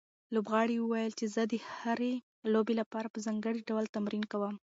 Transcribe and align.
لوبغاړي 0.33 0.77
وویل 0.79 1.13
چې 1.19 1.25
زه 1.33 1.41
د 1.51 1.53
هرې 1.77 2.13
لوبې 2.53 2.73
لپاره 2.81 3.07
په 3.13 3.19
ځانګړي 3.25 3.61
ډول 3.69 3.85
تمرین 3.95 4.23
کوم. 4.31 4.55